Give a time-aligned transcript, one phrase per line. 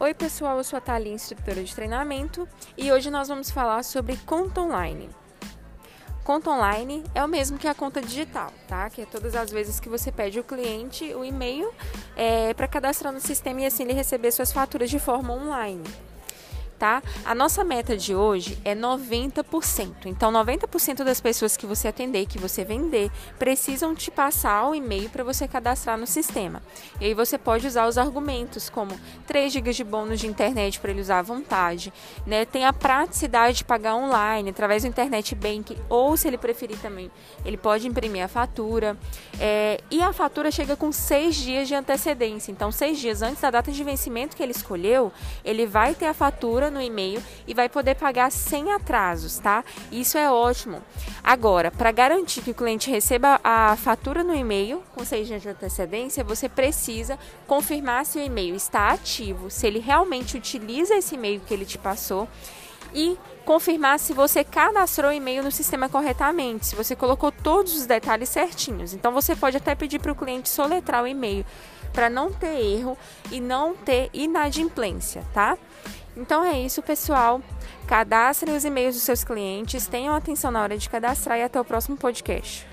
[0.00, 4.16] Oi pessoal, eu sou a Thalia, instrutora de treinamento, e hoje nós vamos falar sobre
[4.18, 5.10] conta online.
[6.22, 8.88] Conta online é o mesmo que a conta digital, tá?
[8.90, 11.74] Que é todas as vezes que você pede o cliente o e-mail
[12.14, 15.82] é, para cadastrar no sistema e assim ele receber suas faturas de forma online
[16.78, 17.02] tá?
[17.24, 20.06] A nossa meta de hoje é 90%.
[20.06, 25.10] Então, 90% das pessoas que você atender, que você vender, precisam te passar o e-mail
[25.10, 26.62] para você cadastrar no sistema.
[27.00, 30.90] E aí você pode usar os argumentos como 3 GB de bônus de internet para
[30.90, 31.92] ele usar à vontade,
[32.26, 32.44] né?
[32.44, 37.10] Tem a praticidade de pagar online através do internet bank ou se ele preferir também,
[37.44, 38.96] ele pode imprimir a fatura.
[39.40, 42.52] É, e a fatura chega com 6 dias de antecedência.
[42.52, 45.12] Então, 6 dias antes da data de vencimento que ele escolheu,
[45.44, 49.64] ele vai ter a fatura no e-mail e vai poder pagar sem atrasos, tá?
[49.90, 50.82] Isso é ótimo.
[51.22, 55.48] Agora, para garantir que o cliente receba a fatura no e-mail com seis dias de
[55.48, 61.40] antecedência, você precisa confirmar se o e-mail está ativo, se ele realmente utiliza esse e-mail
[61.40, 62.28] que ele te passou
[62.94, 67.86] e confirmar se você cadastrou o e-mail no sistema corretamente, se você colocou todos os
[67.86, 68.92] detalhes certinhos.
[68.92, 71.44] Então você pode até pedir para o cliente soletrar o e-mail
[71.92, 72.96] para não ter erro
[73.30, 75.56] e não ter inadimplência, tá?
[76.18, 77.40] Então é isso, pessoal.
[77.86, 81.64] Cadastrem os e-mails dos seus clientes, tenham atenção na hora de cadastrar e até o
[81.64, 82.66] próximo podcast.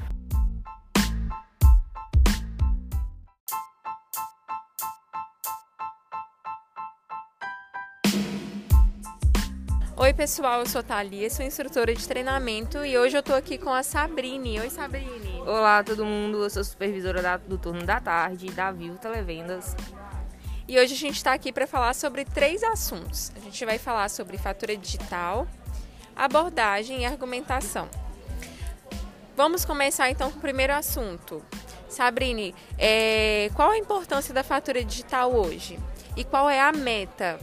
[9.95, 13.69] Oi, pessoal, eu sou Thalia, sou instrutora de treinamento e hoje eu tô aqui com
[13.69, 14.59] a Sabrine.
[14.59, 15.41] Oi, Sabrine.
[15.41, 16.43] Olá, todo mundo.
[16.43, 19.75] Eu sou supervisora do turno da tarde da Vivo Televendas.
[20.67, 23.31] E hoje a gente está aqui para falar sobre três assuntos.
[23.35, 25.47] A gente vai falar sobre fatura digital,
[26.15, 27.87] abordagem e argumentação.
[29.37, 31.43] Vamos começar então com o primeiro assunto.
[31.87, 35.77] Sabrine, é, qual a importância da fatura digital hoje?
[36.17, 37.39] E qual é a meta?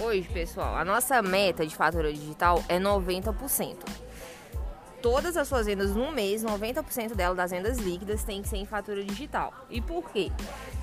[0.00, 4.05] Hoje, pessoal, a nossa meta de fatura digital é 90%
[5.06, 8.66] todas as suas vendas no mês, 90% dela das vendas líquidas tem que ser em
[8.66, 9.54] fatura digital.
[9.70, 10.32] E por quê?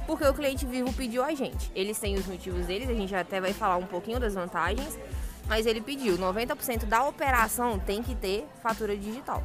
[0.08, 1.70] Porque o cliente vivo pediu a gente.
[1.76, 4.98] Eles têm os motivos deles, a gente até vai falar um pouquinho das vantagens,
[5.46, 9.44] mas ele pediu 90% da operação tem que ter fatura digital.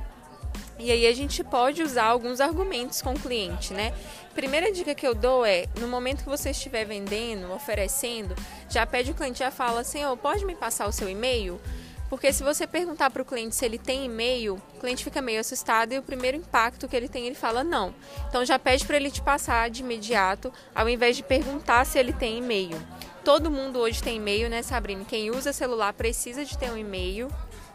[0.79, 3.93] E aí a gente pode usar alguns argumentos com o cliente, né?
[4.33, 8.33] Primeira dica que eu dou é, no momento que você estiver vendendo, oferecendo,
[8.69, 11.61] já pede o cliente, já fala assim, oh, pode me passar o seu e-mail?
[12.09, 15.41] Porque se você perguntar para o cliente se ele tem e-mail, o cliente fica meio
[15.41, 17.95] assustado e o primeiro impacto que ele tem, ele fala não.
[18.29, 22.13] Então já pede para ele te passar de imediato, ao invés de perguntar se ele
[22.13, 22.81] tem e-mail.
[23.25, 25.05] Todo mundo hoje tem e-mail, né, Sabrina?
[25.05, 27.29] Quem usa celular precisa de ter um e-mail.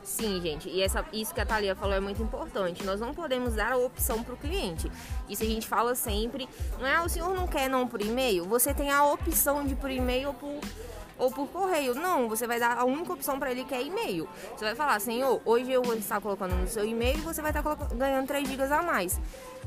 [0.04, 2.84] Sim, gente, e essa, isso que a Thalia falou é muito importante.
[2.84, 4.92] Nós não podemos dar a opção para o cliente.
[5.30, 6.48] Isso a gente fala sempre.
[6.78, 8.46] Não é, ah, o senhor não quer não por e-mail?
[8.46, 10.60] Você tem a opção de por e-mail ou por
[11.18, 11.94] ou por correio.
[11.96, 14.28] Não, você vai dar a única opção para ele que é e-mail.
[14.56, 17.52] Você vai falar, senhor, hoje eu vou estar colocando no seu e-mail e você vai
[17.52, 17.64] estar
[17.96, 19.20] ganhando 3 GB a mais.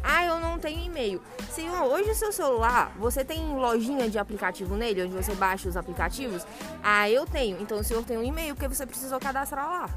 [0.09, 1.21] Ah, eu não tenho e-mail.
[1.51, 5.77] Senhor, hoje o seu celular, você tem lojinha de aplicativo nele, onde você baixa os
[5.77, 6.47] aplicativos?
[6.81, 7.61] Ah, eu tenho.
[7.61, 9.91] Então o senhor tem um e-mail porque você precisou cadastrar lá.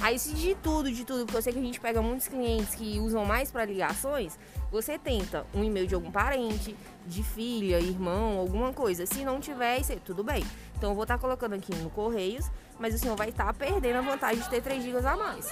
[0.00, 2.74] Aí se de tudo, de tudo, porque eu sei que a gente pega muitos clientes
[2.74, 4.38] que usam mais para ligações,
[4.70, 6.74] você tenta um e-mail de algum parente,
[7.06, 9.04] de filha, irmão, alguma coisa.
[9.04, 10.42] Se não tiver, isso tudo bem.
[10.78, 13.52] Então eu vou estar tá colocando aqui no Correios, mas o senhor vai estar tá
[13.52, 15.50] perdendo a vantagem de ter 3 GB a mais.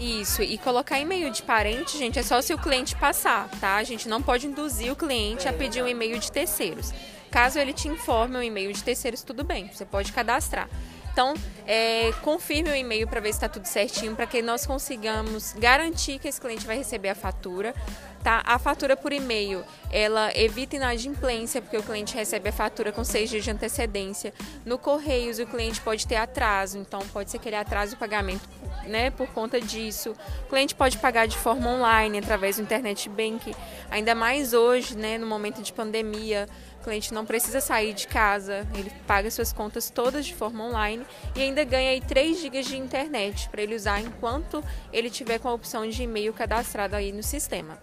[0.00, 3.76] Isso, e colocar e-mail de parente, gente, é só se o cliente passar, tá?
[3.76, 6.90] A gente não pode induzir o cliente a pedir um e-mail de terceiros.
[7.30, 10.70] Caso ele te informe um e-mail de terceiros, tudo bem, você pode cadastrar.
[11.12, 11.34] Então,
[11.66, 16.18] é, confirme o e-mail para ver se está tudo certinho, para que nós consigamos garantir
[16.18, 17.74] que esse cliente vai receber a fatura.
[18.22, 18.42] Tá?
[18.44, 23.30] A fatura por e-mail, ela evita inadimplência, porque o cliente recebe a fatura com seis
[23.30, 24.34] dias de antecedência.
[24.66, 28.46] No Correios, o cliente pode ter atraso, então pode ser que ele atrase o pagamento
[28.86, 30.14] né, por conta disso.
[30.44, 33.54] O cliente pode pagar de forma online, através do Internet Bank,
[33.90, 36.46] ainda mais hoje, né, no momento de pandemia.
[36.80, 41.06] O cliente não precisa sair de casa, ele paga suas contas todas de forma online
[41.36, 45.48] e ainda ganha aí 3 GB de internet para ele usar enquanto ele tiver com
[45.48, 47.78] a opção de e-mail cadastrado aí no sistema.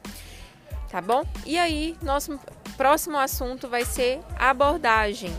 [0.90, 1.24] Tá bom?
[1.46, 2.40] E aí, nosso
[2.76, 5.32] próximo assunto vai ser abordagem.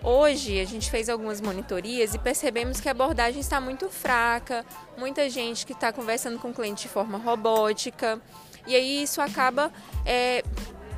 [0.00, 4.64] Hoje a gente fez algumas monitorias e percebemos que a abordagem está muito fraca,
[4.96, 8.20] muita gente que está conversando com o cliente de forma robótica,
[8.66, 9.72] e aí isso acaba
[10.04, 10.42] é,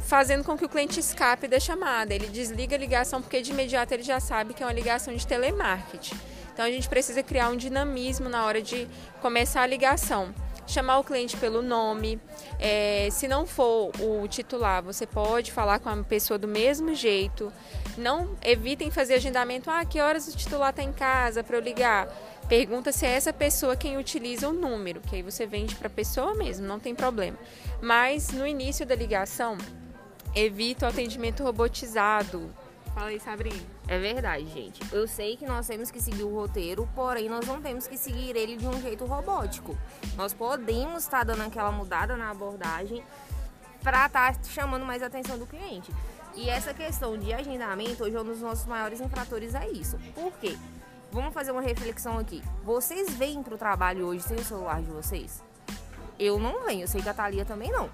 [0.07, 2.15] fazendo com que o cliente escape da chamada.
[2.15, 5.27] Ele desliga a ligação porque de imediato ele já sabe que é uma ligação de
[5.27, 6.17] telemarketing.
[6.53, 8.89] Então a gente precisa criar um dinamismo na hora de
[9.21, 10.33] começar a ligação.
[10.69, 12.21] chamar o cliente pelo nome.
[12.59, 17.53] É, se não for o titular, você pode falar com a pessoa do mesmo jeito.
[17.97, 19.71] Não evitem fazer agendamento.
[19.71, 22.09] Ah, que horas o titular está em casa para eu ligar?
[22.49, 25.91] Pergunta se é essa pessoa quem utiliza o número, que aí você vende para a
[25.91, 27.37] pessoa mesmo, não tem problema.
[27.83, 29.59] Mas no início da ligação,
[30.37, 32.55] evita o atendimento robotizado.
[32.95, 33.57] Fala aí, Sabrina.
[33.89, 34.81] É verdade, gente.
[34.95, 38.37] Eu sei que nós temos que seguir o roteiro, porém nós não temos que seguir
[38.37, 39.77] ele de um jeito robótico.
[40.15, 43.03] Nós podemos estar dando aquela mudada na abordagem
[43.83, 45.91] para estar tá chamando mais atenção do cliente.
[46.35, 49.99] E essa questão de agendamento, hoje é um dos nossos maiores infratores é isso.
[50.15, 50.57] Por quê?
[51.11, 52.43] Vamos fazer uma reflexão aqui.
[52.63, 55.43] Vocês vêm para o trabalho hoje sem o celular de vocês?
[56.19, 57.89] Eu não venho, eu sei que a Thalia também não.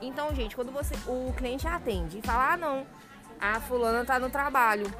[0.00, 2.86] Então, gente, quando você o cliente atende e fala, ah, não,
[3.40, 4.92] a fulana tá no trabalho.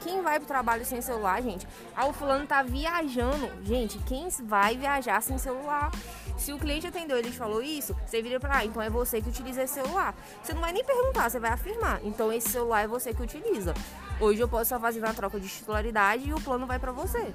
[0.00, 1.66] Quem vai pro trabalho sem celular, gente?
[1.94, 3.50] Ah, o fulano tá viajando.
[3.64, 5.90] Gente, quem vai viajar sem celular?
[6.36, 9.28] Se o cliente atendeu ele falou isso, você vira pra, ah, então é você que
[9.28, 10.14] utiliza esse celular.
[10.42, 12.00] Você não vai nem perguntar, você vai afirmar.
[12.04, 13.74] Então esse celular é você que utiliza.
[14.20, 17.32] Hoje eu posso estar fazendo a troca de titularidade e o plano vai para você.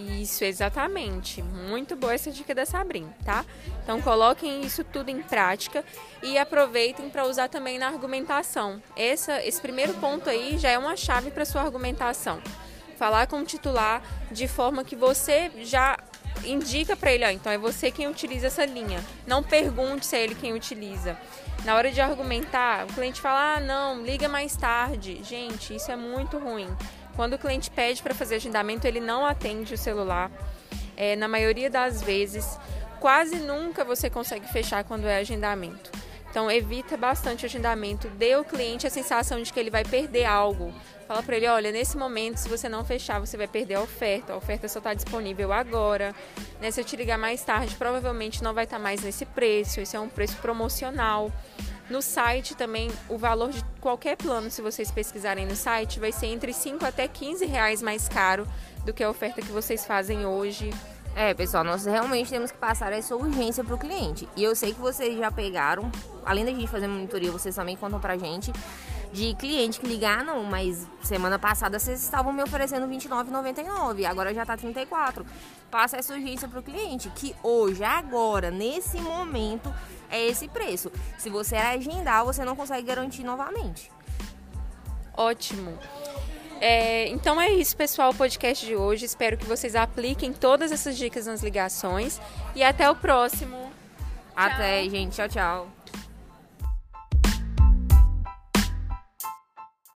[0.00, 1.42] Isso, exatamente.
[1.42, 3.44] Muito boa essa dica da Sabrina, tá?
[3.82, 5.84] Então coloquem isso tudo em prática
[6.22, 8.82] e aproveitem para usar também na argumentação.
[8.96, 12.40] Essa, esse primeiro ponto aí já é uma chave para sua argumentação.
[12.96, 15.98] Falar com o titular de forma que você já
[16.44, 19.04] indica para ele, ó, então é você quem utiliza essa linha.
[19.26, 21.18] Não pergunte se é ele quem utiliza.
[21.64, 25.20] Na hora de argumentar, o cliente fala: "Ah, não, liga mais tarde".
[25.24, 26.68] Gente, isso é muito ruim.
[27.20, 30.30] Quando o cliente pede para fazer agendamento, ele não atende o celular.
[30.96, 32.58] É, na maioria das vezes,
[32.98, 35.90] quase nunca você consegue fechar quando é agendamento.
[36.30, 40.24] Então evita bastante o agendamento, dê ao cliente a sensação de que ele vai perder
[40.24, 40.72] algo.
[41.06, 44.32] Fala para ele, olha, nesse momento, se você não fechar, você vai perder a oferta.
[44.32, 46.14] A oferta só está disponível agora.
[46.58, 46.70] Né?
[46.70, 49.78] Se eu te ligar mais tarde, provavelmente não vai estar tá mais nesse preço.
[49.78, 51.30] Esse é um preço promocional.
[51.90, 56.26] No site também, o valor de qualquer plano, se vocês pesquisarem no site, vai ser
[56.26, 58.46] entre 5 até 15 reais mais caro
[58.84, 60.72] do que a oferta que vocês fazem hoje.
[61.16, 64.28] É, pessoal, nós realmente temos que passar essa urgência para o cliente.
[64.36, 65.90] E eu sei que vocês já pegaram,
[66.24, 68.52] além da gente fazer monitoria, vocês também contam pra gente
[69.12, 74.32] de cliente que ligar, ah, não, mas semana passada vocês estavam me oferecendo R$29,99, agora
[74.32, 75.26] já tá 34.
[75.70, 79.72] Passa essa urgência pro cliente, que hoje, agora, nesse momento,
[80.08, 80.90] é esse preço.
[81.18, 83.90] Se você agendar, você não consegue garantir novamente.
[85.16, 85.76] Ótimo.
[86.60, 89.06] É, então é isso, pessoal, o podcast de hoje.
[89.06, 92.20] Espero que vocês apliquem todas essas dicas nas ligações.
[92.54, 93.72] E até o próximo.
[94.36, 94.90] Até, tchau.
[94.90, 95.16] gente.
[95.16, 95.79] Tchau, tchau.